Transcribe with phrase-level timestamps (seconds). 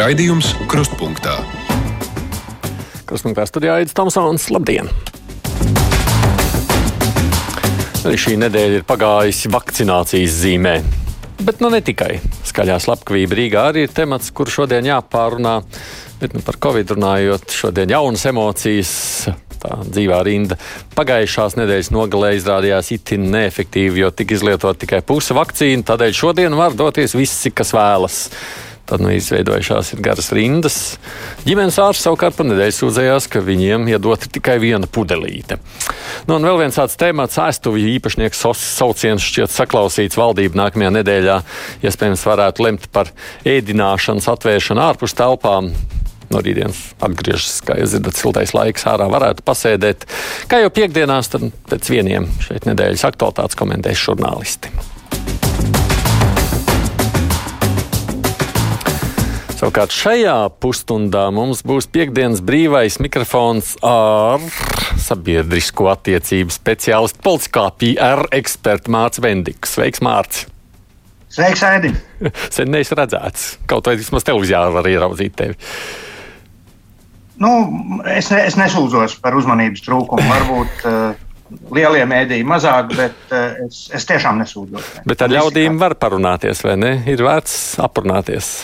[0.00, 1.34] Raidījums Krustpunktā.
[3.04, 4.46] Krustpunktā studijā Aits Tomsons.
[4.48, 4.86] Labdien!
[8.08, 10.72] Arī šī nedēļa ir pagājusi vakcinācijas zīmē.
[11.44, 12.14] Bet nu ne tikai.
[12.48, 15.58] Skaļā slepkavība Rīgā arī ir temats, kur šodien jāpārunā.
[16.22, 18.94] Bet nu, par covid runājot, šodien jaunas emocijas.
[19.60, 20.56] Tā dzīvā rinda
[20.96, 25.84] pagājušās nedēļas nogalē izrādījās itin neefektīva, jo tika izlietot tikai puse vakcīnu.
[25.84, 28.22] Tādēļ šodien var doties visi, kas vēlas.
[28.88, 30.78] Tad nu, izveidojušās ir garas rindas.
[31.46, 35.60] Ģimenes ārsts savukārt pa nedēļu sūdzējās, ka viņiem iedota tikai viena pudelīte.
[36.26, 41.38] Nu, un vēl viens tāds temats- aiztuvju īpašnieks sauciens šķiet saklausīts valdību nākamajā nedēļā.
[41.86, 43.12] Iespējams, varētu lemt par
[43.44, 45.72] ēdināšanas atvēršanu ārpus telpām
[46.30, 50.06] no rītdienas atgriežas, kā jūs zināt, siltais laiks ārā varētu pasēdēt.
[50.50, 54.72] Kā jau piekdienās, tad pēc vieniem šeit nedēļas aktualitātes komentēs žurnālisti.
[59.60, 64.40] Savukārt šajā pusstundā mums būs piekdienas brīvais mikrofons ar
[64.96, 69.74] sabiedrisko attiecību speciālistu, politiskā PR ekspertu Mārcis Vendiks.
[69.76, 70.48] Sveiks, Mārcis!
[71.28, 71.92] Sveiks, Aidi!
[72.56, 73.50] Sen neesmu redzēts.
[73.68, 75.60] Kaut vai vismaz televīzijā var ieraudzīt tevi.
[77.44, 77.52] Nu,
[78.16, 80.24] es, ne, es nesūdzos par uzmanības trūkumu.
[80.38, 81.24] Varbūt uh,
[81.76, 84.94] lielie mēdīji mazāk, bet uh, es, es tiešām nesūdzos.
[85.04, 86.98] Bet ar ļaudīm var parunāties, vai ne?
[87.12, 88.54] Ir vērts aprunāties.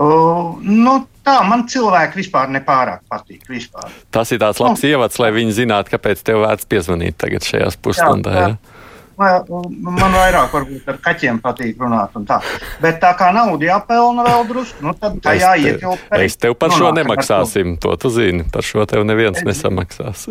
[0.00, 0.94] Uh, nu,
[1.26, 3.44] tā man cilvēki vispār nepārāk patīk.
[3.50, 3.92] Vispār.
[4.14, 7.76] Tas ir tāds labs nu, ievads, lai viņi zinātu, kāpēc tev vērts piezvanīt tagad šajās
[7.84, 8.36] pusstundā.
[8.36, 8.78] Jā, jā.
[9.20, 10.54] Man vairāk
[10.88, 12.14] ar kaķiem patīk runāt.
[12.24, 12.38] Tā.
[12.80, 16.22] Bet tā kā nauda jāpelna vēl drusku, nu tad tā jāiet jau pēc.
[16.22, 18.46] Mēs tev par šo nemaksāsim, to tu zini.
[18.48, 20.24] Par šo tev neviens es, nesamaksās.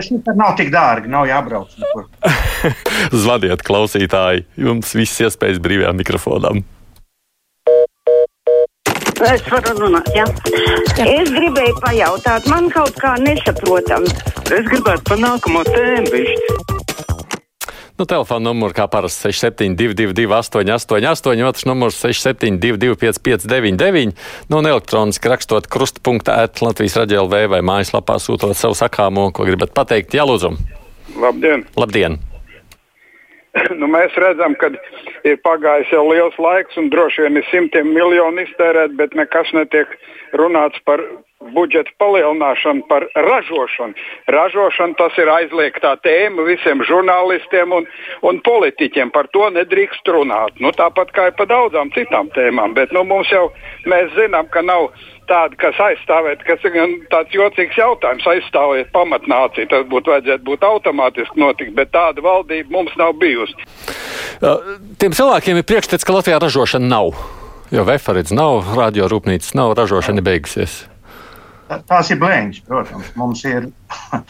[0.00, 1.76] Šis nav tik dārgi, nav jābrauc.
[3.24, 6.64] Zvaniet, klausītāji, jums viss iespējas brīvajām mikrofonām.
[9.22, 10.24] Es varu runāt, jā.
[10.26, 11.04] Ja?
[11.06, 14.06] Es gribēju pajautāt, man kaut kā nesaprotam.
[14.50, 16.74] Es gribētu pa nākamo tēmu višķi.
[17.94, 24.18] Nu, telefona numurs kā parasti 6722, 888, otrs numurs 672, 559,
[24.50, 30.18] nu, un elektroniski rakstot krustpunktā, Latvijas raidījumā vai mājaslapā sūtot savu sakāmo, ko gribat pateikt.
[30.18, 30.56] Jā, lūdzu!
[31.22, 31.68] Labdien!
[31.78, 32.18] Labdien.
[33.80, 34.72] nu, mēs redzam, ka
[35.26, 39.90] ir pagājis jau liels laiks un droši vien ir simtiem miljonu iztērēt, bet nekas netiek
[40.38, 41.02] runāts par
[41.54, 43.94] budžeta palielināšanu, par ražošanu.
[44.32, 47.88] Ražošana tas ir aizliegtā tēma visiem žurnālistiem un,
[48.22, 49.12] un politiķiem.
[49.14, 50.56] Par to nedrīkst runāt.
[50.62, 52.76] Nu, tāpat kā par daudzām citām tēmām.
[52.78, 53.48] Bet nu, mums jau
[53.90, 54.90] mēs zinām, ka nav
[55.28, 56.76] tāda, kas aizstāvēt, kas ir
[57.12, 59.68] tāds jocīgs jautājums, aizstāvēt pamatnāciju.
[59.72, 63.56] Tas būtu vajadzētu būt automātiski notikt, bet tāda valdība mums nav bijusi.
[65.00, 67.14] Tiem cilvēkiem ir priekšstats, ka Latvijā ražošana nav.
[67.74, 70.84] Jo vefarīts nav, radiorūpnīcas nav, ražošana beigusies.
[71.64, 73.08] Tās ir blēņas, protams.
[73.16, 73.70] Mums ir,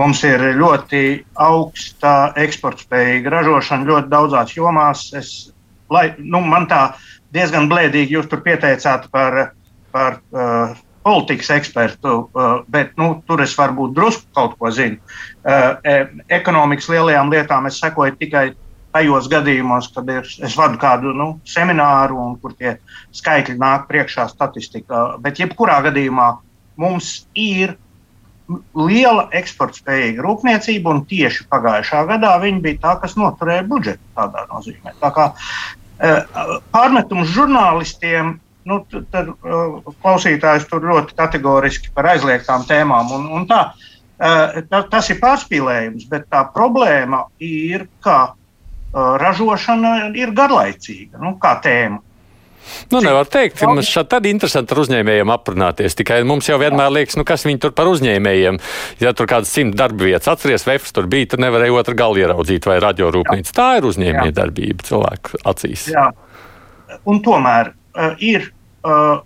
[0.00, 1.02] mums ir ļoti
[1.42, 5.08] augsta eksportspējīga ražošana ļoti daudzās jomās.
[5.18, 5.34] Es,
[5.90, 6.86] lai, nu, man tā
[7.34, 9.40] diezgan blēdīgi jūs tur pieteicāt par,
[9.94, 15.00] par uh, politikas ekspertu, uh, bet nu, tur es varbūt drusku kaut ko zinu.
[15.42, 15.96] Uh, e,
[16.38, 18.52] ekonomikas lielajām lietām es sekoju tikai
[18.94, 22.76] tajos gadījumos, kad ir, es vadu kādu nu, semināru, un kur tie
[23.18, 25.04] skaitļi nāk priekšā statistikā.
[25.24, 26.28] Bet jebkurā gadījumā
[26.80, 27.76] mums ir
[28.76, 34.92] liela eksportspējīga rūpniecība, un tieši pagājušā gadā viņi bija tā, kas noturēja budžetu tādā nozīmē.
[35.00, 36.12] Tā kā e,
[36.74, 38.34] pārmetums žurnālistiem,
[38.68, 39.64] nu, tad e,
[40.04, 43.62] klausītājs tur ļoti kategoriski par aizliegtām tēmām, un, un tā,
[44.20, 48.34] e, tā, tas ir pārspīlējums, bet tā problēma ir, ka
[48.94, 51.98] ražošana ir garlaicīga, nu, kā tēma.
[52.92, 55.96] Nu, nevar teikt, ka mums šādi tad interesanti ar uzņēmējiem aprunāties.
[55.98, 58.60] Tikai mums jau vienmēr liekas, nu, kas viņi tur par uzņēmējiem.
[59.02, 62.66] Ja tur kādas simt darba vietas atceries, Vēfs tur bija, tad nevarēja otru galu ieraudzīt
[62.68, 63.54] vai radiorūpnīcu.
[63.56, 65.88] Tā ir uzņēmēja darbība cilvēku acīs.
[65.92, 66.08] Jā.
[67.10, 68.50] Un tomēr uh, ir.
[68.84, 69.22] Uh,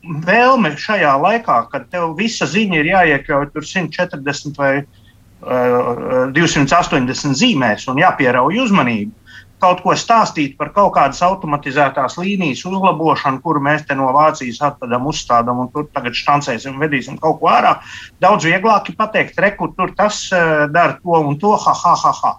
[0.00, 8.00] Vēlme šajā laikā, kad tev visa ziņa ir jāiekļauj 140 vai uh, 280 zīmēs un
[8.00, 9.12] jāpierauj uzmanību,
[9.60, 15.08] kaut ko stāstīt par kaut kādas automatizētās līnijas uzlabošanu, kuru mēs te no Vācijas atvedam,
[15.10, 17.76] uzstādām un tur tagad štancēsim, vedīsim kaut ko ārā.
[18.22, 22.14] Daudz vieglāk ir pateikt, rekur, tur tas uh, dara to un to, ha, ha, ha.
[22.22, 22.36] ha.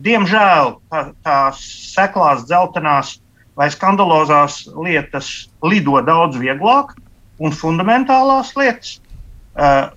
[0.00, 1.60] Diemžēl tā, tās
[1.92, 3.18] seklās, dzeltenās
[3.58, 6.94] vai skandalozās lietas lido daudz vieglāk
[7.40, 8.98] un fundamentālās lietas.
[9.50, 9.90] Uh,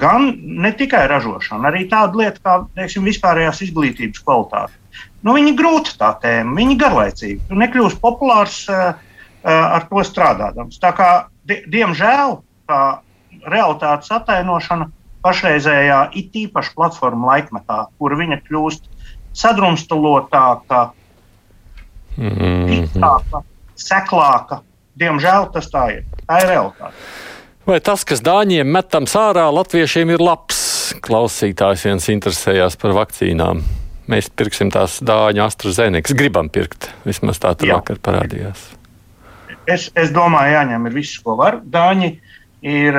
[0.00, 4.79] gan ne tikai ražošana, arī tāda lieta kā teiksim, vispārējās izglītības kvalitāte.
[5.26, 7.42] Nu, viņa grūta tā tēma, viņa garlaicīga.
[7.50, 8.94] Tu nekļūsi populārs uh,
[9.44, 10.80] ar to strādādams.
[10.80, 11.10] Tā kā,
[11.48, 12.38] di diemžēl,
[12.70, 12.80] tā
[13.44, 14.88] realitātes atainošana
[15.24, 18.88] pašreizējā it īpaši platforma laikmetā, kur viņa kļūst
[19.36, 20.90] sadrumstalotāka,
[22.16, 23.42] mm -hmm.
[23.76, 24.62] seklāka.
[25.00, 26.04] Diemžēl tas tā ir.
[26.26, 26.94] Tā ir realitāte.
[27.66, 30.94] Vai tas, kas dāņiem metams ārā, latviešiem ir labs?
[31.00, 33.62] Klausītājs viens interesējās par vakcīnām.
[34.10, 36.90] Mēs pirksim tās dāņu astrofēnikas, gribam pirkt.
[37.06, 38.64] Vismaz tā tur vakar parādījās.
[39.70, 41.60] Es, es domāju, jāņem ir viss, ko var.
[41.62, 42.10] Dāņi
[42.66, 42.96] ir,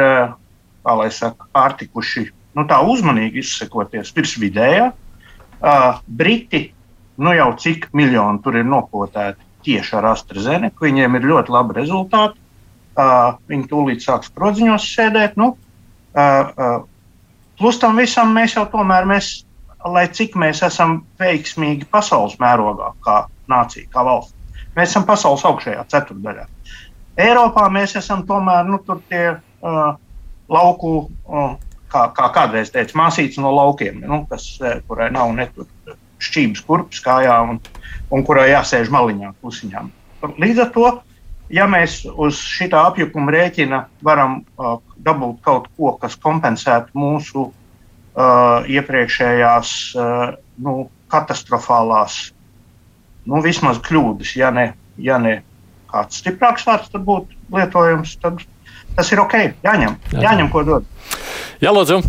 [0.85, 4.91] kā lai saka, pārtikuši nu, tā uzmanīgi izsekoties virs vidējā.
[5.61, 6.63] Uh, Briti,
[7.21, 12.39] nu jau cik miljoni tur ir nopotēti tieši ar AstraZeneca, viņiem ir ļoti labi rezultāti.
[12.91, 15.37] Uh, viņi tūlīt sāks prodziņos sēdēt.
[15.39, 16.81] Nu, uh, uh,
[17.59, 19.45] plus tam visam mēs jau tomēr, mēs,
[19.85, 23.17] lai cik mēs esam veiksmīgi pasaules mērogā, kā
[23.51, 24.35] nācija, kā valsts,
[24.75, 26.47] mēs esam pasaules augšējā ceturdaļā.
[27.21, 28.79] Eiropā mēs esam tomēr nu,
[29.09, 29.81] tie uh,
[30.51, 31.55] lauku uh,
[31.91, 35.67] kā, kā kādreiz teica, māsīts no laukiem, nu, kas, e, kurai nav netur
[36.21, 37.61] šķības kurpes kājām un,
[38.13, 39.89] un kurai jāsēž maliņā klusiņām.
[40.39, 40.91] Līdz ar to,
[41.51, 47.60] ja mēs uz šī apjukuma rēķina varam uh, dabūt kaut ko, kas kompensētu mūsu uh,
[48.15, 52.31] iepriekšējās uh, nu, katastrofālās,
[53.27, 55.41] nu, vismaz kļūdas, ja ne, ja ne
[55.91, 58.43] kāds stiprāks vārds tur būtu lietojams, tad
[58.97, 60.91] tas ir ok, jāņem, jāņem ko dod.
[61.63, 62.01] Jā, lūdzu.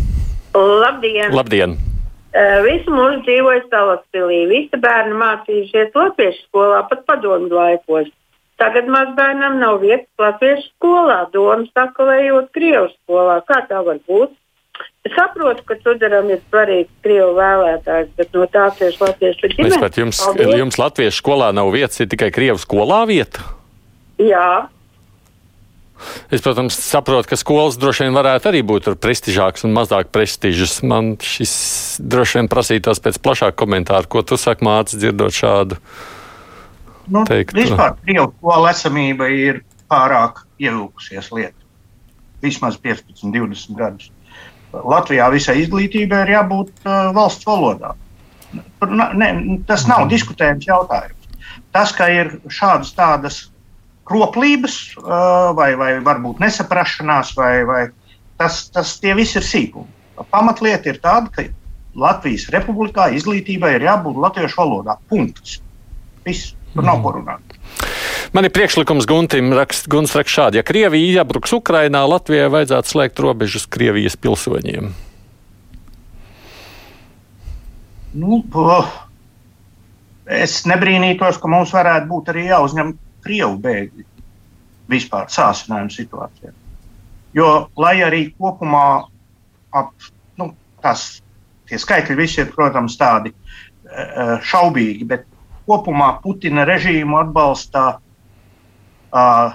[0.53, 1.33] Labdien!
[1.33, 1.77] Labdien.
[2.33, 4.39] Uh, visu mūžu dzīvoju Salaspilī.
[4.49, 8.09] Visi bērni mācījušies latviešu skolā, pat padomu laikos.
[8.61, 11.19] Tagad mazbērnam nav vietas latviešu skolā.
[11.33, 13.37] Doma saka, lai ejot Krievu skolā.
[13.45, 14.33] Kā tā var būt?
[15.03, 19.73] Es saprotu, ka Tudaram ir svarīgs Krievu vēlētājs, bet no tā tieši latviešu ģimenes.
[19.75, 23.43] Es pat jums, jums latviešu skolā nav vietas, ir tikai Krievu skolā vieta?
[24.21, 24.69] Jā.
[26.31, 30.77] Es, protams, saprotu, ka skolas droši vien varētu arī būt prestižākas un mazāk prestižas.
[30.87, 31.53] Man šis
[31.99, 35.79] droši vien prasītos pēc plašāka komentāra, ko tu saki, mācis, dzirdot šādu.
[37.11, 37.59] Nu, teiktu.
[37.59, 41.59] vispār Krievu skola esamība ir pārāk ievilkusies lieta.
[42.43, 44.11] Vismaz 15, 20 gadus.
[44.73, 47.93] Latvijā visai izglītībai ir jābūt uh, valsts valodā.
[48.53, 49.29] Tur, ne,
[49.69, 50.13] tas nav mm.
[50.13, 51.29] diskutējums jautājums.
[51.73, 53.39] Tas, ka ir šādas tādas
[54.05, 54.77] kroplības,
[55.57, 57.81] vai, vai varbūt nesaprašanās, vai, vai
[58.41, 59.89] tas, tas tie visi ir sīkumi.
[60.29, 61.47] Pamatlieta ir tāda, ka
[61.97, 64.97] Latvijas republikā izglītībai ir jābūt latviešu valodā.
[65.09, 65.59] Punkts.
[66.25, 66.53] Viss.
[66.73, 67.52] Tur nav ko runāt.
[68.33, 70.57] Man ir priekšlikums Guntim, rakst, Guns rakst šādi.
[70.57, 74.87] Ja Krievija iebruks Ukrainā, Latvijai vajadzētu slēgt robežas Krievijas pilsoņiem.
[78.17, 78.39] Nu,
[80.25, 82.95] es nebrīnītos, ka mums varētu būt arī jāuzņem
[83.25, 84.05] krievu bēgļi
[84.89, 86.53] vispār sācinājuma situācijā.
[87.37, 88.85] Jo, lai arī kopumā
[89.77, 89.93] ap,
[90.41, 90.51] nu,
[90.81, 91.21] tas,
[91.69, 95.29] tie skaitļi visi ir, protams, tādi uh, šaubīgi, bet
[95.69, 98.02] kopumā Putina režīmu atbalsta
[99.13, 99.53] uh,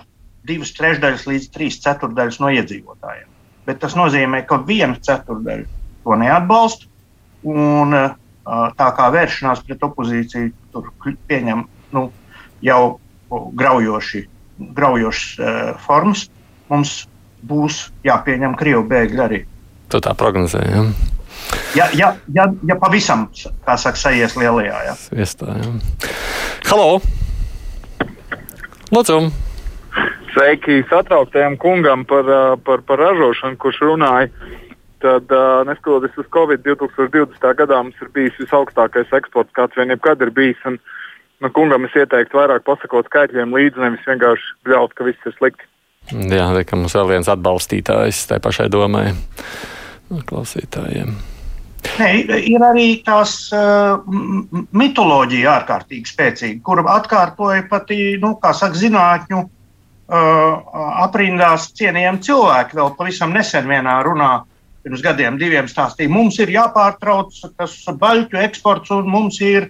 [0.48, 3.26] divas trešdaļas līdz trīs ceturdaļas no iedzīvotājiem.
[3.68, 5.66] Bet tas nozīmē, ka viena ceturdaļa
[6.04, 6.88] to neatbalsta.
[7.48, 8.16] Un, uh,
[8.78, 10.88] tā kā vēršanās pret opozīciju tur
[11.28, 12.08] pieņem nu,
[12.64, 14.24] jau graujoši,
[14.78, 16.26] graujošas uh, formas,
[16.72, 17.02] mums
[17.48, 19.44] būs jāpieņem krievu bēgļi arī.
[19.88, 20.82] Tu tā prognozē, ja?
[21.76, 23.28] Ja, ja, ja, ja pavisam,
[23.64, 24.80] kā saka, sajies lielajā.
[24.88, 24.96] Ja.
[25.14, 25.70] Viestā, ja.
[26.68, 26.98] Halo!
[28.92, 29.47] Lūdzu!
[30.38, 32.24] Sveiki satrauktajam kungam par,
[32.64, 34.28] par, par ražošanu, kurš runāja.
[35.02, 35.32] Tad,
[35.66, 37.42] neskatoties uz Covid, 2020.
[37.58, 40.60] gadā mums ir bijis visaugstākais eksports, kāds vien jebkad ir bijis.
[40.70, 40.78] Un,
[41.42, 45.66] nu, kungam es ieteiktu vairāk pasakot skaitļiem līdzi, nevis vienkārši bļaut, ka viss ir slikti.
[46.14, 49.08] Jā, tā kā mums vēl viens atbalstītājs tai pašai domai
[50.30, 51.18] klausītājiem.
[51.98, 53.98] Ne, ir arī tās uh,
[54.70, 59.46] mitoloģija ārkārtīgi spēcīga, kur atkārtoja pati, nu, kā saka, zinātņu
[60.08, 62.78] aprindās cienījami cilvēki.
[62.78, 64.30] Vēl pavisam nesen vienā runā
[64.86, 69.68] pirms gadiem, diviem stāstīja, mums ir jāpārtrauc tas baļķu eksports un mums ir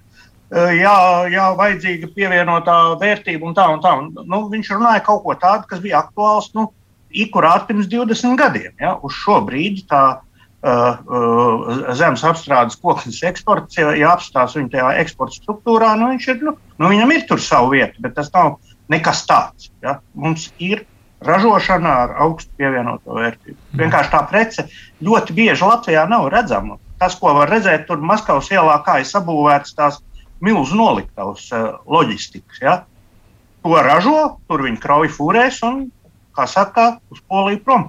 [0.52, 0.94] jā,
[1.32, 3.94] jā, vajadzīga pievienotā vērtība un tā un tā.
[3.98, 6.68] Un, nu, viņš runāja kaut ko tādu, kas bija aktuāls nu,
[7.10, 8.72] ikurāt pirms 20 gadiem.
[8.80, 8.96] Ja?
[9.02, 15.38] Uz šo brīdi tā uh, uh, zemes apstrādes koknes eksports, ja, apstās viņa tajā eksporta
[15.40, 18.58] struktūrā, nu, ir, nu, nu, viņam ir tur savu vietu, bet tas nav
[18.92, 19.70] nekas tāds.
[19.84, 19.98] Ja?
[20.14, 20.84] Mums ir
[21.24, 23.56] ražošana ar augstu pievienoto vērtību.
[23.56, 23.80] Mm.
[23.82, 24.68] Vienkārši tā prece
[25.04, 26.78] ļoti bieži Latvijā nav redzama.
[26.98, 30.00] Tas, ko var redzēt, tur Maskavas ielā, kā ir sabūvēts tās
[30.42, 32.62] milzu noliktavas uh, loģistikas.
[32.62, 32.78] Ja?
[33.68, 34.18] to ražo,
[34.48, 35.88] tur viņi krauj fūrēs un,
[36.36, 37.88] kā saka, uz poliju prom.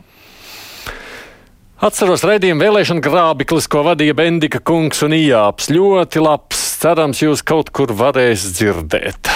[1.79, 5.69] Atceros raidījumu vēlēšanu grābeklis, ko vadīja Bendika kungs un Ijāps.
[5.71, 6.65] Ļoti labs.
[6.79, 9.31] Cerams, jūs kaut kur varēs dzirdēt.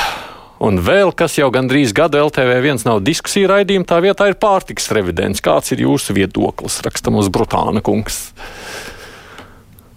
[0.64, 4.88] Un vēl, kas jau gandrīz gadu LTV viens nav diskusija raidījuma, tā vietā ir pārtiks
[4.96, 5.44] revidents.
[5.44, 6.80] Kāds ir jūsu viedoklis?
[6.86, 8.30] Raksta mums Brutāna kungs.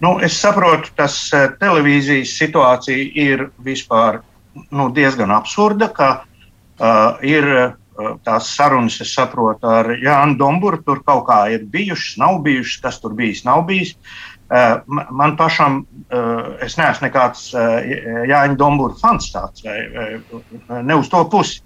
[0.03, 4.19] Nu, es saprotu, tas eh, televīzijas situācija ir vispār
[4.67, 10.81] nu, diezgan absurda, ka uh, ir uh, tās sarunas, es saprotu, ar Jānu Domburu.
[10.83, 13.95] Tur kaut kā ir bijušas, nav bijušas, kas tur bijis, nav bijis.
[13.95, 17.83] Uh, man pašam, uh, es neesmu nekāds uh,
[18.29, 20.21] Jāņa Dombūra fans tāds, vai,
[20.69, 21.59] vai ne uz to pusi.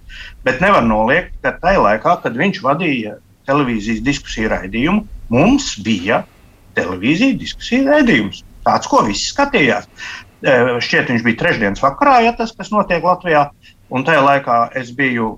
[0.46, 6.24] Bet nevar noliegt, ka tajā laikā, kad viņš vadīja televīzijas diskusiju raidījumu, mums bija
[6.78, 8.42] televīzijas diskusiju raidījums.
[8.66, 9.88] Tāds, ko visi skatījās.
[10.42, 13.48] Šķiet, viņš bija trešdienas vakarā, ja tas, kas notiek Latvijā.
[13.92, 15.34] Un tajā laikā es biju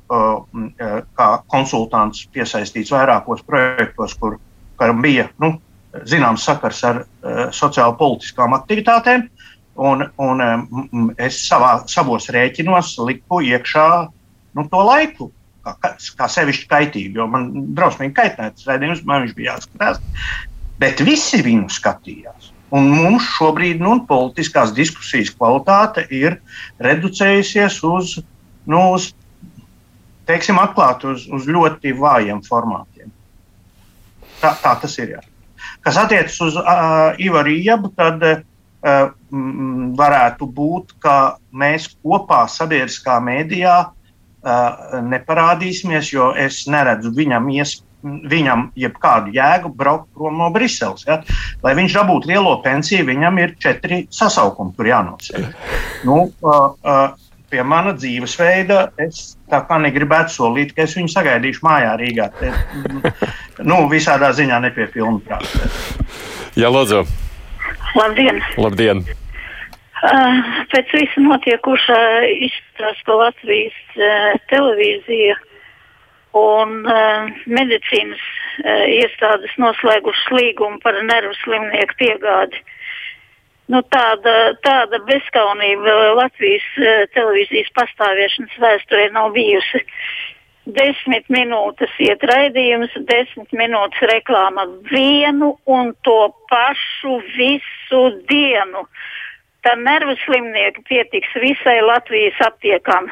[1.19, 4.39] kā konsultants piesaistīts vairākos projektos, kur,
[4.79, 5.57] kur bija nu,
[6.09, 9.29] zināms sakars ar uh, sociālo-politiskām aktivitātēm.
[9.75, 13.89] Un, un um, es savā, savos rēķinos liku iekšā
[14.55, 15.31] nu, to laiku,
[15.67, 20.03] kā, kā sevišķi kaitīgu, jo man drausmīgi kaitināts redzējums, man viņš bija jāskatās.
[20.83, 22.53] Bet visi viņu skatījās.
[22.75, 26.41] Un mums šobrīd nu, politiskās diskusijas kvalitāte ir
[26.83, 28.17] reducējusies uz,
[28.71, 29.13] nu, uz
[30.27, 33.13] teiksim, atklāt uz, uz ļoti vājiem formātiem.
[34.41, 35.15] Tā, tā tas ir.
[35.17, 35.23] Jā.
[35.85, 39.09] Kas attiecas uz uh, Ivaru Iebu, tad uh,
[40.01, 48.67] varētu būt, ka mēs kopā sabiedriskā mēdījā uh, neparādīsimies, jo es neredzu viņam iespēju viņam
[48.77, 51.07] jebkādu jēgu braukt prom no Briseles.
[51.09, 51.23] Ja?
[51.65, 55.53] Lai viņš dabūtu lielo pensiju, viņam ir četri sasaukumi, kur jānosaka.
[56.05, 57.15] Nu, uh, uh,
[57.55, 62.29] pie mana dzīvesveida, es tā kā negribētu solīt, ka es viņu sagaidīšu mājā Rīgā.
[62.41, 62.51] Te,
[63.71, 65.69] nu, visādā ziņā nepiepilnu prātu.
[66.59, 67.05] Jā, lūdzu.
[67.95, 68.43] Labdien!
[68.59, 69.05] Labdien.
[70.05, 70.41] Uh,
[70.75, 72.01] pēc visa notiekušā
[72.49, 75.39] izstāsta Latvijas uh, televīzija
[76.37, 82.61] un uh, medicīnas uh, iestādes noslēgušas līgumu par nervu slimnieku piegādi.
[82.61, 82.84] Uh,
[83.73, 89.81] Nu, tāda, tāda bezskaunība Latvijas uh, televīzijas pastāvēšanas vēsturē nav bijusi.
[90.65, 96.19] Desmit minūtes iet raidījums, desmit minūtes reklāma vienu un to
[96.53, 98.85] pašu visu dienu.
[99.65, 103.09] Tā nervu slimnieki pietiks visai Latvijas aptiekām.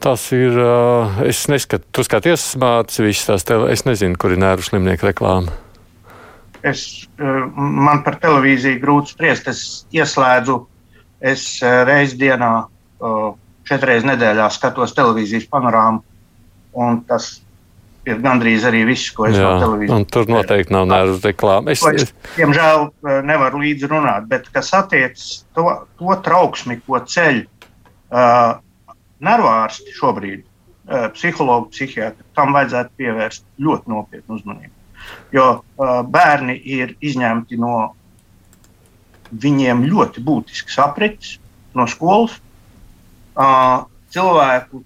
[0.00, 0.56] Tas ir.
[0.56, 3.64] Uh, es neskatu, tu skaties, mācīs visas tās tev.
[3.72, 5.56] Es nezinu, kur ir nervu slimnieku reklāma
[6.62, 9.48] es, eh, man par televīziju grūti spriest.
[9.50, 10.56] Es ieslēdzu,
[11.20, 12.52] es eh, reizes dienā,
[13.00, 13.28] eh,
[13.68, 16.02] četras nedēļā skatos televīzijas panorāmu,
[16.80, 17.38] un tas
[18.08, 20.08] ir gandrīz arī viss, ko es Jā, no televīzijas.
[20.10, 21.74] Tur noteikti nav nervu reklāma.
[21.74, 22.88] Es, es, diemžēl,
[23.28, 25.66] nevaru līdzi runāt, bet kas attiecas to,
[26.00, 28.56] to trauksmi, ko ceļ uh,
[29.20, 30.42] nervārsti šobrīd,
[30.88, 34.79] uh, psihologi, psihiatri, tam vajadzētu pievērst ļoti nopietnu uzmanību
[35.34, 37.94] jo uh, bērni ir izņemti no
[39.30, 41.38] viņiem ļoti būtisks aprits
[41.76, 42.36] no skolas.
[43.38, 44.82] Uh, cilvēku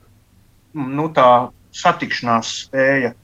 [0.74, 1.08] nu,
[1.74, 3.14] satikšanās spēja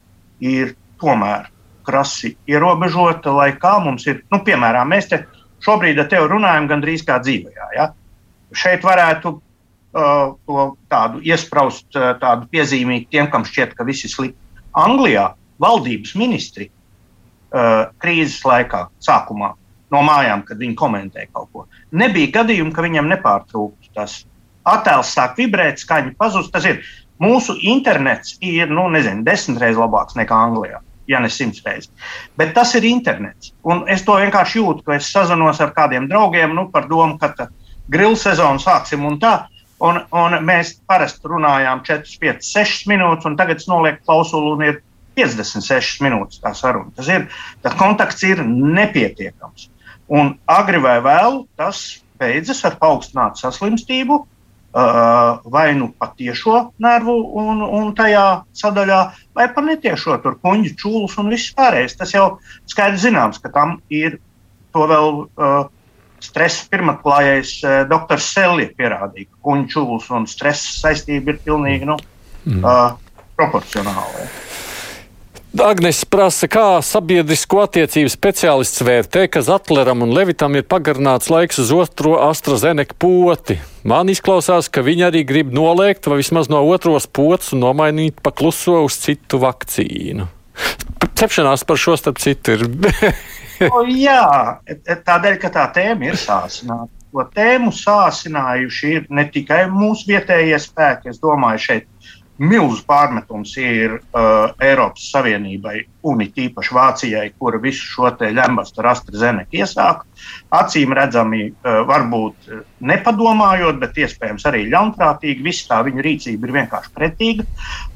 [0.40, 1.50] ir tomēr
[1.86, 5.22] krasi ierobežota, lai kā mums ir, nu, piemēram, mēs te
[5.64, 7.68] šobrīd ar tevi runājam gandrīz kā dzīvajā.
[7.76, 7.90] Ja?
[8.56, 14.12] Šeit varētu uh, to tādu iespraust, uh, tādu piezīmīgu tiem, kam šķiet, ka viss ir
[14.12, 14.38] slikti.
[14.78, 16.70] Anglijā valdības ministri
[17.50, 19.54] krīzes laikā, sākumā,
[19.90, 21.66] no mājām, kad viņi komentē kaut ko.
[21.90, 24.20] Nebija gadījumu, ka viņam nepārtrūktu tas
[24.68, 26.52] attēls, sāk vibrēt, skaņa pazust.
[26.54, 26.82] Tas ir
[27.22, 30.80] mūsu internets, ir nu, nezinu, desmit reizes labāks nekā Anglijā.
[31.10, 31.90] Ja ne simts reizes.
[32.38, 33.50] Bet tas ir internets.
[33.66, 37.48] Un es to vienkārši jūtu, ka es sazinos ar kādiem draugiem nu, par domu, ka
[37.90, 39.40] grilu sezonu sāksim un tā.
[39.80, 44.64] Un, un mēs parasti runājām 4, 5, 6 minūtes, un tagad es nolieku klausulu un
[44.66, 44.82] ir
[45.18, 46.92] 56 minūtes tā saruna.
[46.96, 47.26] Tas ir,
[47.64, 49.68] tas kontakts ir nepietiekams.
[50.10, 57.62] Un agri vai vēlu tas beidzas ar paaugstinātu saslimstību, uh, vai nu patiešo nervu un,
[57.62, 59.00] un tajā sadaļā,
[59.38, 61.96] vai pa netiešo tur kuģu čūlas un viss pārējais.
[61.98, 62.26] Tas jau
[62.70, 64.18] skaidrs zināms, ka tam ir
[64.74, 65.26] to vēl.
[65.36, 65.68] Uh,
[66.20, 71.96] Stresa pirmklājais uh, doktors Selja pierādīja, ka čūlas un stresa saistība ir pilnīgi nu,
[72.44, 72.60] mm.
[72.60, 74.28] uh, proporcionāla.
[75.50, 81.72] Agnēs prasa, kā sabiedrisko attiecību speciālists vērtē, ka Zatleram un Levitam ir pagarināts laiks uz
[81.74, 83.56] otro AstraZeneca poti.
[83.82, 88.30] Man izklausās, ka viņi arī grib noliegt vai vismaz no otros pots un nomainīt pa
[88.30, 90.28] kluso uz citu vakcīnu.
[91.18, 92.64] Cepšanās par šo starp citu ir.
[93.74, 94.22] o, jā,
[94.86, 96.94] tādēļ, ka tā tēma ir sāsināta.
[97.10, 101.90] To tēmu sāsinājuši ir ne tikai mūsu vietējie spēki, es domāju, šeit
[102.40, 108.92] milzu pārmetums ir uh, Eiropas Savienībai un it īpaši Vācijai, kura visu šo ļembastu ar
[108.94, 110.06] AstraZeneca iesāka.
[110.56, 112.48] Acīm redzami, uh, varbūt
[112.80, 117.44] nepadomājot, bet iespējams arī ļaunprātīgi, viss tā viņu rīcība ir vienkārši pretīga.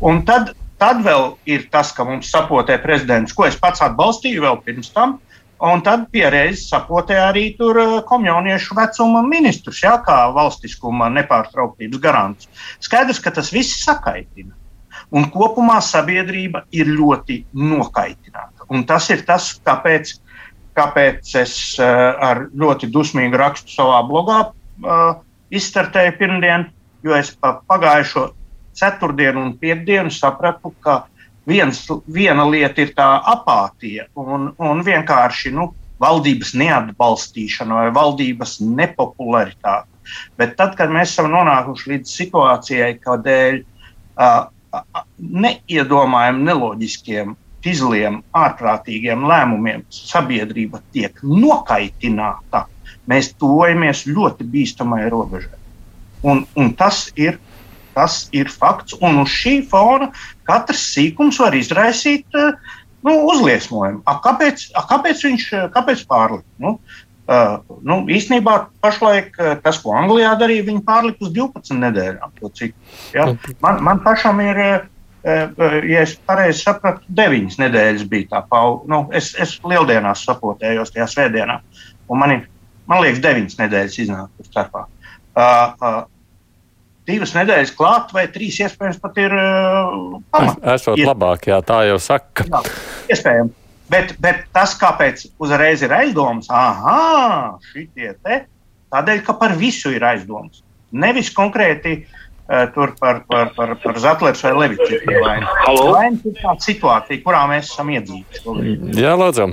[0.04, 4.60] Un tad, tad vēl ir tas, ka mums sapotē prezidents, ko es pats atbalstīju vēl
[4.66, 5.23] pirms tam, uh,
[5.62, 12.48] Un tad pierādījis sapotē arī tur eh, komjauniešu vecuma ministrs, jā, kā valstiskuma nepārtrauktības garants.
[12.82, 14.52] Skaidrs, ka tas viss sakaitina.
[15.14, 18.66] Un kopumā sabiedrība ir ļoti nokaitināta.
[18.74, 20.16] Un tas ir tas, kāpēc,
[20.74, 25.20] kāpēc es uh, ar ļoti dusmīgu rakstu savā blogā uh,
[25.54, 26.66] izstartēju pirmdien,
[27.06, 28.30] jo es pa pagājušo
[28.74, 31.04] ceturtdienu un piekdienu sapratu, ka
[31.48, 35.72] viens, viena lieta ir tā apātija un, un vienkārši nu,
[36.02, 39.88] valdības neatbalstīšana vai valdības nepopularitāte.
[40.36, 44.82] Bet tad, kad mēs esam nonākuši līdz situācijai, kad dēļ uh,
[45.18, 47.34] neiedomājumiem, neloģiskiem,
[47.64, 52.66] izliem, ārprātīgiem lēmumiem sabiedrība tiek nokaitināta,
[53.08, 55.56] mēs tuvojamies ļoti bīstamai robežai.
[56.24, 57.38] Un, un tas ir
[57.94, 60.10] Tas ir fakts, un uz šī fona
[60.48, 62.56] katrs sīkums var izraisīt uh,
[63.06, 64.02] nu, uzliesmojumu.
[64.08, 66.46] A, kāpēc, a, kāpēc viņš kāpēc pārlika?
[66.62, 66.74] Nu,
[67.28, 72.34] uh, nu, īstenībā pašlaik tas, ko Anglijā darīja, viņi pārlika uz 12 nedēļām.
[73.14, 73.28] Ja?
[73.64, 78.88] Man, man pašam ir, uh, ja es pareizi sapratu, 9 nedēļas bija tā pauze.
[78.90, 81.60] Nu, es, es lieldienās sapotējos tajā svētdienā,
[82.08, 82.48] un man, ir,
[82.90, 84.88] man liekas, 9 nedēļas iznāk tur starpā.
[85.34, 86.02] Uh, uh,
[87.08, 90.58] divas nedēļas klāt, vai trīs iespējams pat ir uh, pamats.
[90.76, 91.08] Esot Ies...
[91.08, 92.46] labāk, jā, tā jau saka.
[92.48, 92.62] Jā,
[93.14, 93.60] iespējams.
[93.92, 98.38] Bet, bet tas, kāpēc uzreiz ir aizdoms, ah, šitie te,
[98.94, 100.62] tādēļ, ka par visu ir aizdoms.
[100.94, 105.02] Nevis konkrēti uh, tur par, par, par, par Zetlers vai Leviču.
[105.04, 108.96] Vaina ir tā situācija, kurā mēs esam iedzīvojuši.
[109.04, 109.52] Jā, lūdzam.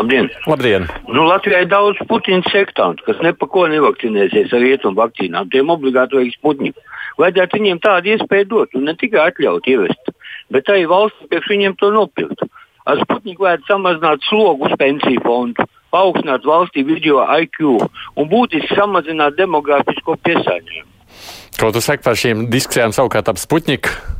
[0.00, 0.30] Labdien!
[0.48, 0.86] Labdien.
[1.12, 5.50] Nu, Latvijā ir daudz puķiņu sektantu, kas nepako nevakcinēsies ar rietumu vakcīnām.
[5.52, 6.86] Tiem obligāti vajag sputņiku.
[7.20, 10.12] Vajadzētu viņiem tādu iespēju dot un ne tikai atļaut ievest,
[10.54, 12.46] bet arī valsts priekš viņiem to nopirkt.
[12.88, 19.36] Ar sputņiku vajadzētu samazināt slogu uz pensiju fondu, paaugstināt valstī video IQ un būtiski samazināt
[19.36, 20.88] demografisko piesārņojumu.
[21.60, 24.19] Ko tu saki par šīm diskusijām savukārt ap sputņiku?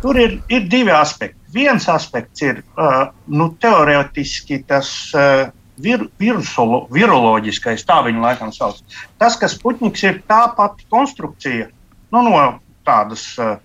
[0.00, 5.50] Tur ir, ir divi aspekti viens aspekts ir uh, nu, teorētiski tas uh,
[5.82, 8.80] vir, virusolo, viroloģiskais, tā viņu laikam sauc.
[9.20, 11.70] Tas, ka Sputniks ir tā pati konstrukcija
[12.14, 12.44] nu, no
[12.86, 13.58] tādas uh,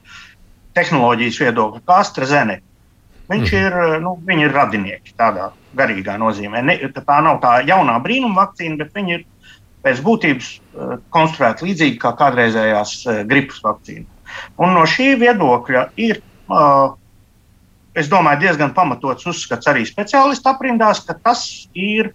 [0.77, 2.63] tehnoloģijas viedokļa, kā AstraZeneca.
[3.25, 3.61] Viņš mm.
[3.61, 6.59] ir, nu, viņi ir radinieki tādā garīgā nozīmē.
[6.61, 9.23] Ne, tā nav tā jaunā brīnuma vakcīna, bet viņi ir
[9.85, 14.05] pēc būtības uh, konstruēti līdzīgi kā kādreizējās uh, gripas vakcīna.
[14.61, 16.93] Un no šī viedokļa ir uh,
[17.95, 21.35] es domāju, diezgan pamatots uzskats arī speciālistu aprindās, ka
[21.73, 22.11] ir,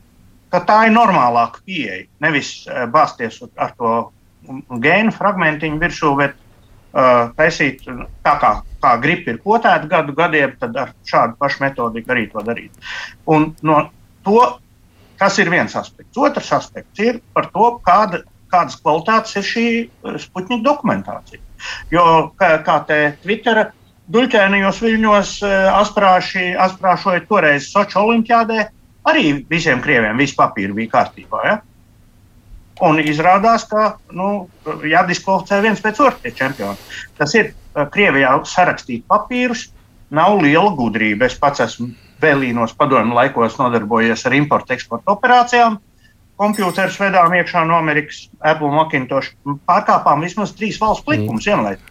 [0.53, 2.07] ka tā ir normālāka pieeja.
[2.21, 2.53] Nevis
[2.93, 3.95] bāzties ar to
[4.85, 7.85] gēnu fragmentiņu virsū, bet uh, taisīt
[8.25, 8.53] tā kā,
[8.83, 12.91] kā gripa ir potēta gadu gadiem, tad ar šādu pašu metodiku arī to darīt.
[13.31, 13.83] Un no
[14.27, 14.41] to,
[15.21, 16.17] tas ir viens aspekts.
[16.17, 19.69] Otrs aspekts ir par to, kāda, kādas kvalitātes ir šī
[20.27, 21.41] Sputņika dokumentācija.
[21.93, 22.05] Jo,
[22.41, 23.71] kā, kā te Twittera
[24.11, 28.69] duļķēnajos viļņos eh, asprāši, asprāšoja toreiz Soču olimpiādē,
[29.11, 31.43] arī visiem krieviem viss papīri bija kārtībā.
[31.47, 31.59] Ja?
[32.87, 36.79] Un izrādās, ka nu, jāddiskvalificē viens pēc otra čempiona.
[37.19, 39.69] Tas ir eh, Krievijā sarakstīt papīrus,
[40.11, 41.29] nav liela gudrība.
[41.29, 45.79] Es pats esmu vēlīnos padomju laikos nodarbojies ar importu-eksporta operācijām.
[46.41, 49.35] Kompjūterus vedām iekšā no Amerikas, Apple, Macintosh.
[49.69, 51.51] Pārkāpām vismaz trīs valsts likumus mm.
[51.51, 51.91] vienlaicīgi.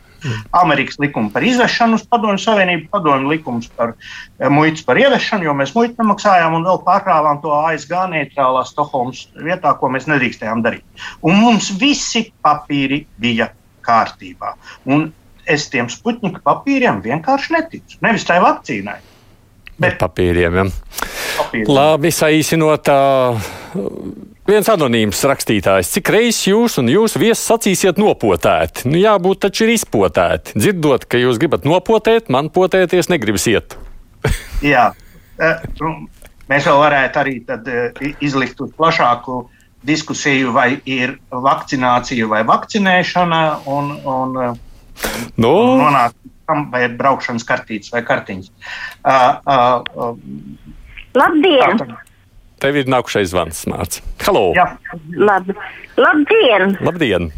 [0.51, 5.53] Amerikas likumu par izvešanu uz Padomju Savienību, Padomju likums par eh, muitas par ieviešanu, jo
[5.55, 11.05] mēs muitu nemaksājām un vēl pārkrāvām to ASV neitrālā Stokholmas vietā, ko mēs nedrīkstējām darīt.
[11.23, 13.51] Un mums visi papīri bija
[13.85, 14.55] kārtībā.
[14.91, 15.07] Un
[15.49, 18.01] es tiem sputņika papīriem vienkārši neticu.
[18.05, 18.99] Nevis tai vakcīnai.
[19.79, 20.59] Bet papīriem.
[20.59, 20.67] Ja.
[21.39, 21.71] papīriem.
[21.71, 22.91] Labi, saīsinot.
[24.49, 28.87] Viens anonīms rakstītājs, cik reizes jūs un jūsu viesis sacīsiet nopotēti?
[28.89, 30.55] Nu, jābūt taču ir izpotēti.
[30.57, 33.75] Dzirdot, ka jūs gribat nopotēt, man potēties negribas iet.
[34.71, 34.87] Jā,
[35.77, 35.91] nu,
[36.49, 37.35] mēs vēl varētu arī
[38.25, 39.43] izlikt uz plašāku
[39.85, 44.35] diskusiju, vai ir vakcinācija vai vakcinēšana, un, un,
[45.37, 45.53] nu.
[45.53, 46.17] un nonākt
[46.49, 48.49] tam, vai ir braukšanas kartītes vai kartiņas.
[49.05, 49.13] Uh,
[49.45, 50.77] uh, uh,
[51.21, 51.83] Labdien!
[51.85, 52.01] Tā,
[52.59, 54.03] Tev ir nākušais zvans, Mārcis.
[54.25, 54.49] Halo!
[54.57, 54.65] Jā.
[55.15, 55.47] Lab,
[55.95, 56.75] labdien!
[56.83, 57.29] Labdien!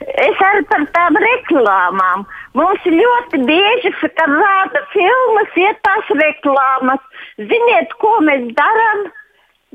[0.00, 2.22] Es arī par tām reklāmām.
[2.56, 7.02] Mums ļoti bieži, kad rāda filmas, ir tās reklāmas.
[7.50, 9.02] Ziniet, ko mēs darām?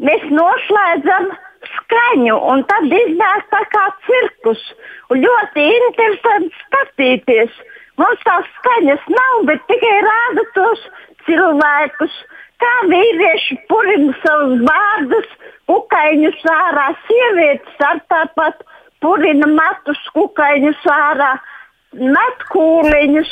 [0.07, 1.29] Mēs noslēdzam
[1.75, 4.63] skaņu, un tad iznāk tā kā cirkus.
[5.11, 7.59] Un ļoti interesanti skatīties.
[7.99, 10.87] Mums tās skaņas nav, bet tikai rāda tos
[11.27, 12.17] cilvēkus,
[12.61, 15.27] kā vīrieši purina savus vārdus,
[15.69, 18.63] kukaiņus ārā, sievietes ar tāpat
[19.03, 21.35] purina matus, kukaiņus ārā,
[21.99, 23.31] met kūliņus,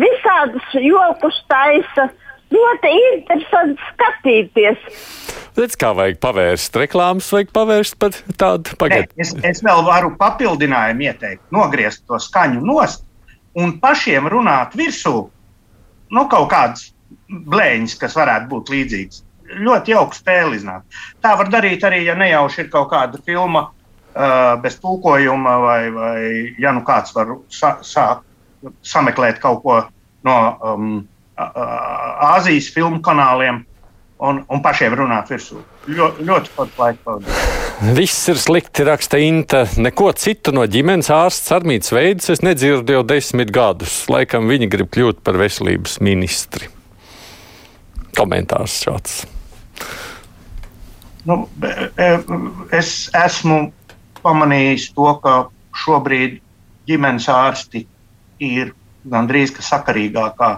[0.00, 2.10] visādus jokus taisa.
[2.46, 4.84] Ļoti interesanti skatīties.
[5.58, 9.10] Redz, kā vajag pavērst reklāmas, vajag pavērst par tādu pagaidu.
[9.18, 13.02] Es, es vēl varu papildinājumu ieteikt, nogriezt to skaņu nost
[13.58, 15.24] un pašiem runāt virsū.
[16.12, 16.92] Nu, kaut kādas
[17.30, 19.22] blēņas, kas varētu būt līdzīgas.
[19.62, 20.86] Ļoti jauka spēle iznāk.
[21.22, 26.20] Tā var darīt arī, ja nejauši ir kaut kāda filma uh, bez tulkojuma, vai, vai
[26.58, 28.08] ja nu kāds var sa, sa,
[28.82, 29.84] sameklēt kaut ko
[30.26, 30.90] no um,
[31.36, 33.58] Āzijas filmu kanāliem
[34.24, 35.60] un, un pašiem runāt virsū.
[35.92, 37.42] Ļo, ļoti pat laika pavadīt.
[37.96, 39.66] Viss ir slikti, raksta Inta.
[39.76, 43.98] Neko citu no ģimenes ārsts Armītas veidus es nedzirdu jau desmit gadus.
[44.08, 46.72] Laikam viņi grib kļūt par veselības ministri.
[48.16, 49.24] Komentārs šāds.
[51.26, 51.42] Nu,
[52.74, 53.58] es esmu
[54.22, 55.34] pamanījis to, ka
[55.76, 56.38] šobrīd
[56.86, 57.82] ģimenes ārsti
[58.42, 58.72] ir
[59.10, 60.56] gandrīz sakarīgākā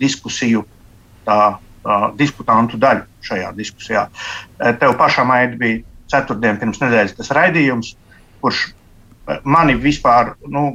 [0.00, 0.64] diskusiju
[1.26, 1.38] tā,
[1.84, 4.06] tā, diskutantu daļa šajā diskusijā.
[4.60, 7.94] Eh, tev pašam bija ceturtdien pirms nedēļas tas raidījums,
[8.42, 8.68] kurš
[9.44, 10.74] mani vispār nu,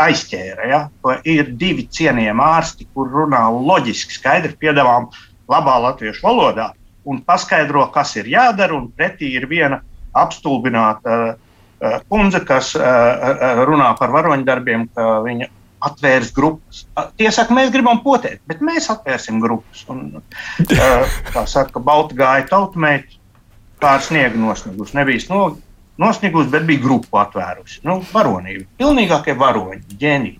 [0.00, 0.68] aizķēra.
[0.70, 0.82] Ja?
[1.28, 5.10] Ir divi cienījami ārsti, kur runā loģiski, skaidri piedāvām
[5.52, 6.72] labā latviešu valodā
[7.04, 9.80] un paskaidro, kas ir jādara, pretī ir viena
[10.16, 15.48] apstulbināta uh, kundze, kas uh, runā par varoņdarbiem, ka viņa
[15.82, 16.84] atvērs grupas.
[17.18, 19.82] Tie saka, mēs gribam potēt, bet mēs atvērsim grupas.
[19.90, 20.22] Un,
[21.32, 23.18] kā saka, Balta gāja tautmēķi,
[23.82, 24.94] pār sniegu nosniegus.
[24.94, 25.58] Nebija snog,
[26.00, 27.82] nosniegus, bet bija grupu atvērusi.
[27.88, 28.68] Nu, varonība.
[28.80, 30.38] Pilnīgākie varoņi, ģēniji.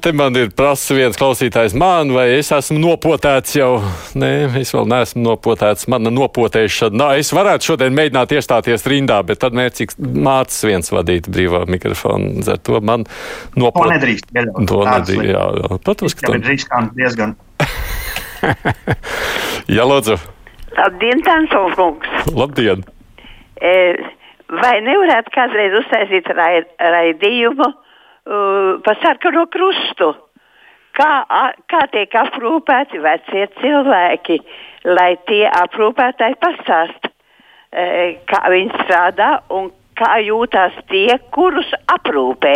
[0.00, 3.80] Te man ir prasa viens klausītājs, man vai es esmu nopotēts jau.
[4.18, 4.28] Nē,
[4.60, 5.88] es vēl neesmu nopotēts.
[5.90, 6.94] Mana nopotēšana.
[7.00, 12.44] Nā, es varētu šodien mēģināt iestāties rindā, bet tad mērķis mācis viens vadīt brīvā mikrofonu.
[12.46, 13.08] Ar to man
[13.58, 13.88] nopotēt.
[13.88, 14.30] To nedrīkst.
[14.70, 15.80] To nedrīkst, jā, jā.
[15.88, 17.34] Protams, ka tā ir riskanti diezgan.
[19.78, 20.20] jā, lūdzu.
[20.78, 22.30] Labdien, Tansovkungs.
[22.30, 22.86] Labdien.
[23.58, 23.74] E,
[24.62, 27.72] vai nevarētu kādreiz uztaisīt raidījumu?
[28.28, 30.12] uh, pa sarkano krustu.
[30.98, 31.10] Kā,
[31.70, 34.38] kā tiek aprūpēti vecie cilvēki,
[34.88, 37.06] lai tie aprūpētāji pastāst,
[37.70, 37.84] e,
[38.26, 39.68] kā viņi strādā un
[39.98, 42.54] kā jūtas tie, kurus aprūpē.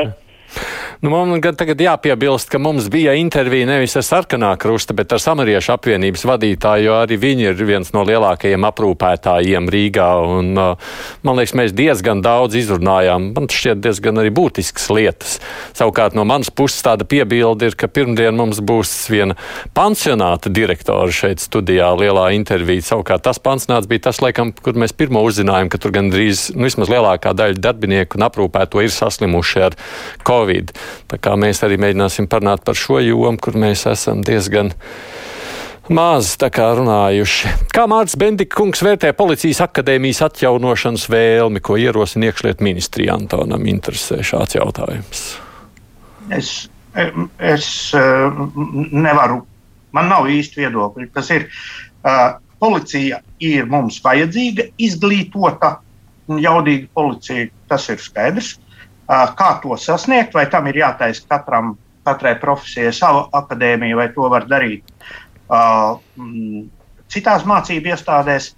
[1.02, 5.18] Nu, man gan tagad jāpiebilst, ka mums bija intervija nevis ar sarkanā krusta, bet ar
[5.18, 10.06] samariešu apvienības vadītāju, jo arī viņi ir viens no lielākajiem aprūpētājiem Rīgā.
[10.36, 10.92] Un, uh,
[11.26, 13.32] man liekas, mēs diezgan daudz izrunājām.
[13.34, 15.40] Man šķiet diezgan arī būtiskas lietas.
[15.74, 19.34] Savukārt no manas puses tāda piebilde ir, ka pirmdien mums būs viena
[19.74, 22.86] pansionāta direktora šeit studijā lielā intervija.
[22.92, 26.94] Savukārt tas pansionāts bija tas, laikam, kur mēs pirmo uzzinājām, ka tur gandrīz, nu, vismaz
[26.94, 29.78] lielākā daļa darbinieku un aprūpēto ir saslimuši ar
[30.22, 30.41] Covid.
[31.10, 34.72] Tā kā mēs arī mēģināsim parunāt par šo jomu, kur mēs esam diezgan
[35.92, 37.52] maz runājuši.
[37.74, 43.66] Kā Mārcis Bendika kungs vērtē policijas akadēmijas atjaunošanas vēlmi, ko ierosina iekšlietu ministrija Antonam?
[43.66, 45.24] Interesē šāds jautājums.
[46.32, 46.52] Es,
[47.38, 47.66] es
[47.98, 48.42] eh,
[48.92, 49.42] nevaru,
[49.92, 51.10] man nav īsti viedokļi.
[51.12, 51.48] Tas ir,
[52.06, 55.76] uh, policija ir mums vajadzīga, izglītota
[56.30, 58.54] un jaudīga policija, tas ir skaidrs.
[59.08, 61.74] Kā to sasniegt, vai tam ir jātaisa katram,
[62.06, 64.86] katrai profesijai sava akadēmija, vai to var darīt
[67.12, 68.52] citās mācību iestādēs.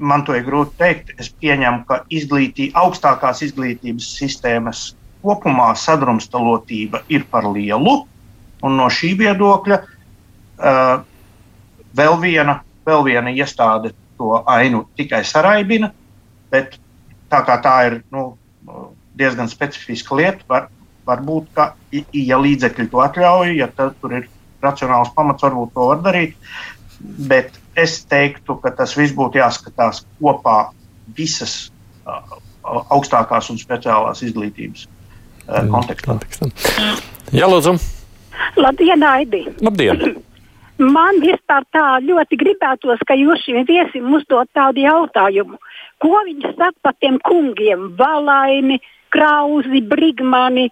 [0.00, 1.12] Man to ir grūti pateikt.
[1.20, 7.98] Es pieņemu, ka izglītī, augstākās izglītības sistēmas kopumā sadrumstalotība ir par lielu.
[8.64, 11.02] Un no šī viedokļa uh,
[11.96, 15.92] vēl, viena, vēl viena iestāde to ainu tikai saraibina.
[16.50, 16.78] Bet
[17.30, 18.30] tā kā tā ir nu,
[19.18, 20.44] diezgan specifiska lieta.
[20.50, 20.68] Var,
[21.08, 21.72] varbūt, ka,
[22.14, 24.28] ja līdzekļi to atļauj, ja tur ir
[24.62, 26.36] racionāls pamats varbūt to var darīt.
[27.00, 30.70] Bet es teiktu, ka tas viss būtu jāskatās kopā
[31.16, 31.70] visas
[32.04, 32.36] uh,
[32.92, 36.18] augstākās un speciālās izglītības uh, kontekstā.
[36.18, 36.50] kontekstā.
[37.32, 37.78] Jā, lūdzu.
[38.60, 39.46] Labdien, Aidi!
[39.64, 40.02] Labdien!
[40.80, 45.58] Man vispār tā ļoti gribētos, ka jūs šim viesim uzdot tādu jautājumu.
[46.00, 47.90] Ko viņš saka par tiem kungiem?
[47.98, 48.78] Valaini,
[49.10, 50.68] Krauzi, Brigmani,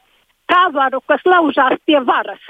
[0.48, 2.44] Tavaru, kas laužās pie varas,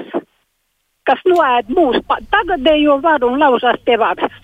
[1.08, 4.34] kas noēd mūsu tagadējo varu un laužās pie varas.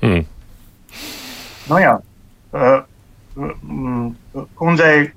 [0.00, 0.24] Hmm.
[1.68, 1.98] Nu jā,
[2.56, 2.80] uh,
[4.58, 5.10] kundzei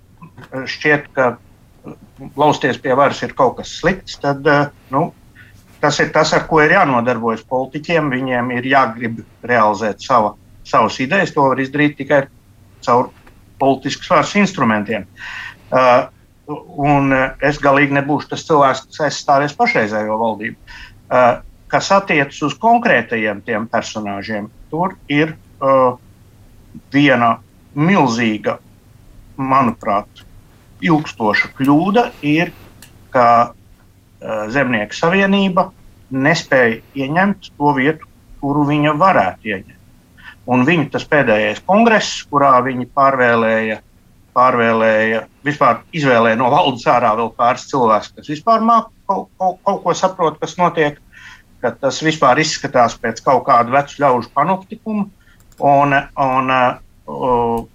[0.52, 1.32] šķiet, ka
[2.38, 5.08] lausties pie varas ir kaut kas slikts, tad uh, nu,
[5.82, 8.12] tas ir tas, ar ko ir jānodarbojas politiķiem.
[8.14, 10.36] Viņiem ir jāgrib realizēt sava,
[10.68, 11.34] savas idejas.
[11.36, 12.22] To var izdarīt tikai
[12.86, 13.10] caur
[13.62, 15.06] politisku svars instrumentiem.
[15.72, 16.10] Uh,
[16.82, 17.14] un
[17.46, 20.58] es galīgi nebūšu tas cilvēks, kas aizstāvēs pašreizējo valdību.
[21.12, 21.40] Uh,
[21.72, 25.96] kas attiecas uz konkrētajiem tiem personāžiem, tur ir uh,
[26.92, 27.38] viena
[27.76, 28.58] milzīga,
[29.40, 30.26] manuprāt,
[30.84, 32.52] ilgstoša kļūda, ir,
[33.14, 35.70] ka uh, Zemnieku savienība
[36.12, 38.10] nespēja ieņemt to vietu,
[38.42, 39.81] kuru viņa varētu ieņemt.
[40.50, 43.78] Un viņu tas pēdējais kongress, kurā viņi pārvēlēja,
[44.34, 49.84] pārvēlēja vispār izvēlēja no valdes ārā vēl pāris cilvēkus, kas vispār māk kaut, kaut, kaut
[49.84, 50.98] ko saprot, kas notiek,
[51.62, 55.06] ka tas vispār izskatās pēc kaut kāda vecu ļaužu panoptikuma.
[55.62, 57.68] Un, un, uh,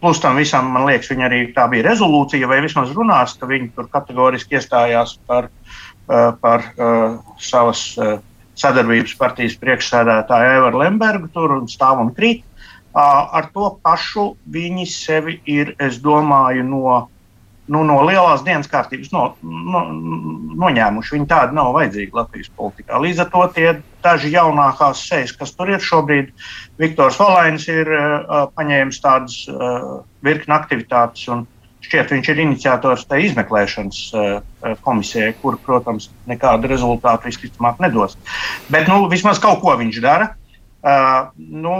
[0.00, 3.70] Plus tam visam, man liekas, viņa arī tā bija rezolūcija, vai vismaz runās, ka viņi
[3.76, 8.18] tur kategoriski iestājās par, uh, par uh, savas uh,
[8.58, 12.44] sadarbības partijas priekšsēdētāju Evaru Lembergu, tur un stāv un krīt.
[12.94, 16.98] Ar to pašu viņi sevi ir, es domāju, no,
[17.66, 19.80] nu, no lielās dienas kārtības no, no,
[20.62, 21.16] noņēmuši.
[21.16, 23.00] Viņi tādi nav vajadzīgi Latvijas politikā.
[23.02, 23.72] Līdz ar to tie
[24.04, 26.30] daži jaunākās sejas, kas tur ir šobrīd,
[26.78, 31.46] Viktors Valainis ir uh, paņēmis tādas uh, virkni aktivitātes un
[31.84, 38.16] šķiet, viņš ir iniciators tai izmeklēšanas uh, komisijai, kur, protams, nekādu rezultātu visticamāk nedos.
[38.72, 40.32] Bet nu, vismaz kaut ko viņš dara.
[40.84, 41.76] Uh, nu,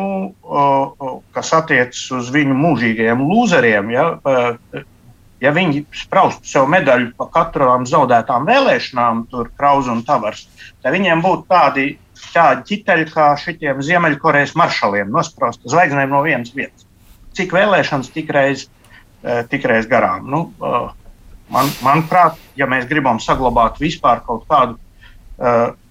[0.49, 4.85] uh, kas attiecas uz viņu mūžīgajiem lūzeriem, ja, uh,
[5.45, 10.47] ja viņi spraustu sev medaļu par katrām zaudētām vēlēšanām, tur Krausa un Tavars,
[10.81, 11.87] tad viņiem būtu tādi,
[12.33, 16.89] tādi ķiteļi kā šitiem Ziemeļkorejas maršaliem, nosprausta zvaigznēm no vienas vietas.
[17.37, 18.69] Cik vēlēšanas tikreiz,
[19.51, 20.27] tikreiz garām?
[20.29, 20.41] Nu,
[21.49, 24.77] man, manuprāt, ja mēs gribam saglabāt vispār kaut kādu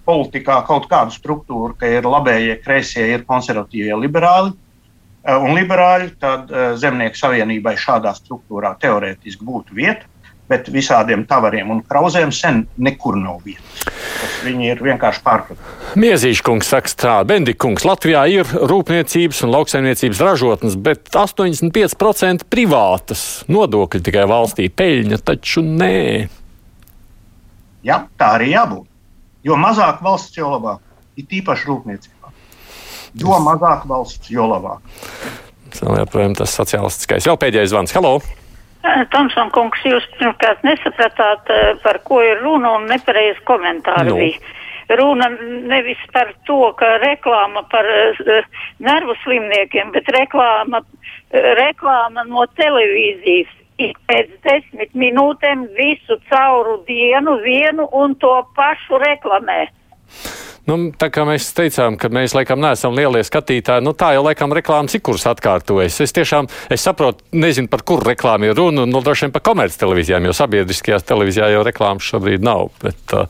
[0.07, 6.51] politikā kaut kādu struktūru, ka ir labējie, kreisie, ir konservatīvie, liberāli eh, un liberāļi, tad
[6.51, 10.09] eh, Zemnieku savienībai šādā struktūrā teorētiski būtu vieta.
[10.51, 13.87] Bet visādiem tavariem un krauzēm sen nekur nav vietas.
[14.43, 15.73] Viņi ir vienkārši pārpratumi.
[16.03, 24.03] Miezīša kungs saka, tā, Bendikungs, Latvijā ir rūpniecības un lauksaimniecības ražotnes, bet 85% privātas nodokļi
[24.03, 26.01] tikai valstī peļņa, taču nē.
[27.87, 28.87] Jā, tā arī jābūt.
[29.43, 30.83] Jo mazāk valsts, jo labāk.
[31.19, 32.31] Ir tīpaši rūpniecībā.
[33.19, 34.83] Jo mazāk valsts, jo labāk.
[35.73, 37.27] Tas sociālistiskais.
[37.27, 37.95] Jau pēdējais zvans.
[37.95, 38.17] Halo!
[39.13, 41.49] Tomson kungs, jūs pirmkārt nesapratāt,
[41.83, 44.19] par ko ir runa un nepareizi komentāri nu.
[44.19, 44.59] bija.
[44.99, 45.29] Runa
[45.71, 48.49] nevis par to, ka reklāma par uh,
[48.83, 50.83] nervu slimniekiem, bet reklāma,
[51.31, 59.65] reklāma no televīzijas ik pēc desmit minūtēm visu cauru dienu vienu un to pašu reklamē.
[60.63, 64.53] Nu, tā kā mēs teicām, ka mēs laikam neesam lielie skatītāji, nu tā jau laikam
[64.55, 65.99] reklāmas ikurs atkārtojas.
[66.05, 69.75] Es tiešām, es saprotu, nezinu, par kuru reklāmu ir runa, nu droši vien par komerc
[69.75, 72.69] televīzijām, jo sabiedriskajās televīzijā jau reklāmas šobrīd nav.
[72.83, 73.27] Bet, uh,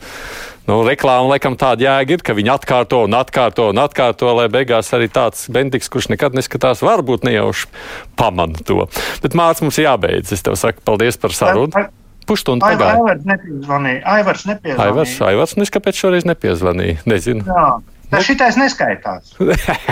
[0.64, 4.88] Nu, reklāma laikam tāda jēga ir, ka viņi atkārto un atkārto un atkārto, lai beigās
[4.96, 7.68] arī tāds bendiks, kurš nekad neskatās, varbūt nejauši
[8.16, 8.86] pamana to.
[9.20, 10.32] Bet māc mums jābeidz.
[10.32, 11.84] Es tev saku paldies par sarunu.
[12.28, 13.00] Pusstundu pagāja.
[13.00, 14.04] Aivars nepiezvanīja.
[14.16, 14.86] Aivars nepiezvanīja.
[14.90, 17.02] Aivars, Aivars, nes kāpēc šoreiz nepiezvanīja?
[17.10, 17.44] Nezinu.
[17.48, 17.66] Jā.
[18.14, 19.34] Tas šitais neskaitās.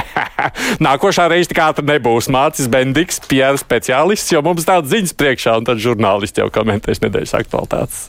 [0.86, 5.66] Nākošā reize tik ātri nebūs mācis Bendiks, pieras speciālists, jo mums tāds ziņas priekšā, un
[5.66, 8.04] tad žurnālisti jau komentēs nedēļas aktualitātes.